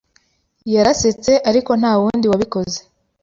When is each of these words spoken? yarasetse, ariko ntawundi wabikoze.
yarasetse, 0.73 1.31
ariko 1.49 1.71
ntawundi 1.79 2.25
wabikoze. 2.31 2.79